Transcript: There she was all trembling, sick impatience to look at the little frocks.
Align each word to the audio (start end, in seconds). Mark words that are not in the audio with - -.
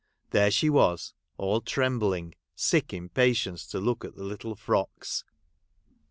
There 0.31 0.49
she 0.49 0.67
was 0.67 1.13
all 1.37 1.61
trembling, 1.61 2.33
sick 2.55 2.91
impatience 2.91 3.67
to 3.67 3.79
look 3.79 4.03
at 4.03 4.15
the 4.15 4.23
little 4.23 4.55
frocks. 4.55 5.23